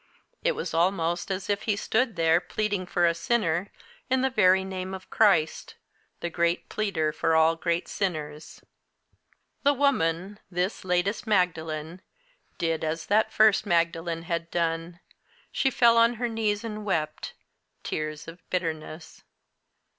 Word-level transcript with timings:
It 0.43 0.53
was 0.53 0.73
almost 0.73 1.29
as 1.29 1.47
if 1.47 1.61
he 1.69 1.75
stood 1.75 2.15
there, 2.15 2.41
pleading 2.41 2.87
for 2.87 3.05
a 3.05 3.13
sinner, 3.13 3.67
in 4.09 4.21
the 4.21 4.31
very 4.31 4.63
Name 4.63 4.95
of 4.95 5.11
Christ 5.11 5.75
the 6.21 6.29
great 6.31 6.69
Pleader 6.69 7.11
for 7.11 7.35
all 7.35 7.55
great 7.55 7.87
sinners. 7.87 8.63
The 9.61 9.73
woman, 9.75 10.39
this 10.49 10.83
latest 10.83 11.27
Magdalene, 11.27 12.01
did 12.57 12.83
as 12.83 13.05
that 13.05 13.31
first 13.31 13.67
Magdalene 13.67 14.23
had 14.23 14.49
done, 14.49 14.99
she 15.51 15.69
fell 15.69 15.97
on 15.97 16.15
her 16.15 16.27
knees 16.27 16.63
and 16.63 16.83
wept 16.83 17.35
tears 17.83 18.27
of 18.27 18.41
bitterness. 18.49 19.21